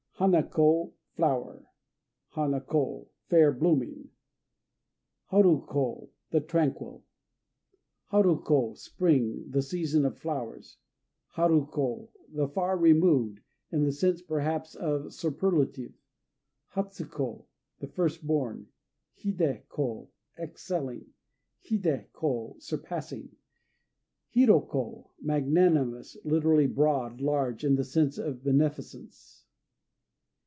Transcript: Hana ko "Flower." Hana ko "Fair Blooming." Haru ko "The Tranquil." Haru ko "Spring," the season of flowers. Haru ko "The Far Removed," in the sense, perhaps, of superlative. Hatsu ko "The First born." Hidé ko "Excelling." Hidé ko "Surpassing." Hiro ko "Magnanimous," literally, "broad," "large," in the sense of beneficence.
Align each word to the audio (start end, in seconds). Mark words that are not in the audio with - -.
Hana 0.23 0.43
ko 0.43 0.93
"Flower." 1.15 1.65
Hana 2.29 2.61
ko 2.61 3.09
"Fair 3.25 3.51
Blooming." 3.51 4.09
Haru 5.31 5.61
ko 5.65 6.11
"The 6.29 6.39
Tranquil." 6.39 7.03
Haru 8.05 8.37
ko 8.43 8.75
"Spring," 8.75 9.49
the 9.49 9.63
season 9.63 10.05
of 10.05 10.15
flowers. 10.19 10.77
Haru 11.29 11.65
ko 11.65 12.11
"The 12.29 12.47
Far 12.47 12.77
Removed," 12.77 13.39
in 13.71 13.83
the 13.83 13.91
sense, 13.91 14.21
perhaps, 14.21 14.75
of 14.75 15.11
superlative. 15.11 15.95
Hatsu 16.75 17.09
ko 17.09 17.47
"The 17.79 17.87
First 17.87 18.23
born." 18.27 18.67
Hidé 19.17 19.67
ko 19.69 20.11
"Excelling." 20.37 21.07
Hidé 21.65 22.11
ko 22.13 22.57
"Surpassing." 22.59 23.37
Hiro 24.29 24.61
ko 24.61 25.09
"Magnanimous," 25.19 26.15
literally, 26.23 26.67
"broad," 26.67 27.21
"large," 27.21 27.65
in 27.65 27.73
the 27.73 27.83
sense 27.83 28.19
of 28.19 28.43
beneficence. 28.43 29.39